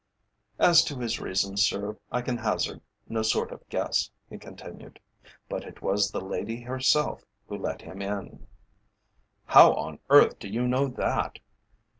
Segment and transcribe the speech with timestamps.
[0.57, 4.99] "As to his reason, sir, I can hazard no sort of guess," he continued.
[5.47, 8.47] "But it was the lady herself who let him in."
[9.45, 11.37] "How on earth do you know that?"